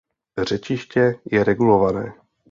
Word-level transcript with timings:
Řečiště 0.37 1.19
je 1.31 1.43
regulované. 1.43 2.13